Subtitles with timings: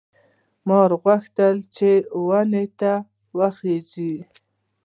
[0.67, 1.89] مار غوښتل چې
[2.27, 2.93] ونې ته
[3.37, 4.13] وخېژي.